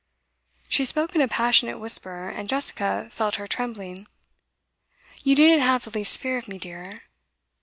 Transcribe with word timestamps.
She 0.67 0.83
spoke 0.83 1.13
in 1.13 1.21
a 1.21 1.27
passionate 1.27 1.77
whisper, 1.77 2.27
and 2.27 2.49
Jessica 2.49 3.07
felt 3.11 3.35
her 3.35 3.45
trembling. 3.45 4.07
'You 5.23 5.35
needn't 5.35 5.61
have 5.61 5.83
the 5.83 5.91
least 5.91 6.19
fear 6.19 6.37
of 6.39 6.47
me, 6.47 6.57
dear. 6.57 7.03